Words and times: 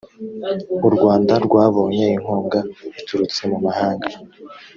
u 0.87 0.89
rwanda 0.95 1.33
rwabonye 1.45 2.05
inkunga 2.17 2.59
iturutse 2.99 3.41
mu 3.51 3.57
mahanga 3.65 4.09